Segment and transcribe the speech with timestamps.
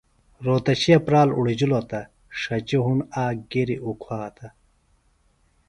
[0.45, 1.99] رھوتشِیہ پرال اڑِجِلوۡ تہ
[2.39, 4.47] ݜچیۡ ہُنڈ آک غریۡ اُکھاتہ